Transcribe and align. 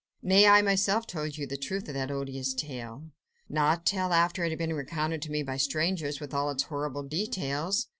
"Nay! 0.23 0.47
I 0.47 0.63
myself 0.63 1.05
told 1.05 1.37
you 1.37 1.45
the 1.45 1.55
truth 1.57 1.87
of 1.87 1.93
that 1.93 2.09
odious 2.09 2.55
tale." 2.55 3.11
"Not 3.47 3.85
till 3.85 4.13
after 4.13 4.43
it 4.43 4.49
had 4.49 4.57
been 4.57 4.73
recounted 4.73 5.21
to 5.21 5.31
me 5.31 5.43
by 5.43 5.57
strangers, 5.57 6.19
with 6.19 6.33
all 6.33 6.49
its 6.49 6.63
horrible 6.63 7.03
details." 7.03 7.85